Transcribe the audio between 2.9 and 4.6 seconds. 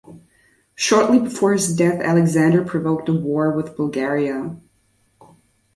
a war with Bulgaria.